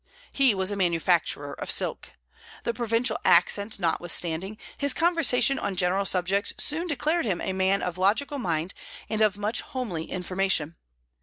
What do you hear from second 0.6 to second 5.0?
a manufacturer of silk. The provincial accent notwithstanding, his